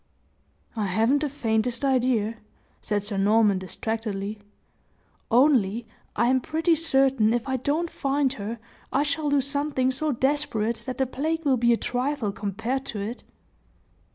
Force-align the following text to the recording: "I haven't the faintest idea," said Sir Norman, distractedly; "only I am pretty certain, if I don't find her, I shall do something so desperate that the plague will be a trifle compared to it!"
"I 0.75 0.85
haven't 0.87 1.19
the 1.19 1.29
faintest 1.29 1.85
idea," 1.85 2.39
said 2.81 3.03
Sir 3.03 3.17
Norman, 3.17 3.59
distractedly; 3.59 4.39
"only 5.29 5.85
I 6.15 6.25
am 6.27 6.41
pretty 6.41 6.73
certain, 6.73 7.35
if 7.35 7.47
I 7.47 7.57
don't 7.57 7.87
find 7.91 8.33
her, 8.33 8.57
I 8.91 9.03
shall 9.03 9.29
do 9.29 9.41
something 9.41 9.91
so 9.91 10.11
desperate 10.11 10.77
that 10.87 10.97
the 10.97 11.05
plague 11.05 11.45
will 11.45 11.57
be 11.57 11.71
a 11.71 11.77
trifle 11.77 12.31
compared 12.31 12.83
to 12.87 12.99
it!" 12.99 13.21